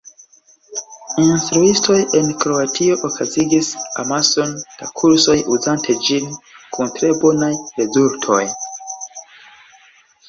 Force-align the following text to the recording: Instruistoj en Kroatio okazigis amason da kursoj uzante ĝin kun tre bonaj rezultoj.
Instruistoj 1.23 1.97
en 2.19 2.31
Kroatio 2.43 2.97
okazigis 3.09 3.69
amason 4.05 4.55
da 4.79 4.89
kursoj 5.03 5.35
uzante 5.57 5.97
ĝin 6.09 6.35
kun 6.79 6.93
tre 6.97 7.13
bonaj 7.27 7.53
rezultoj. 7.83 8.43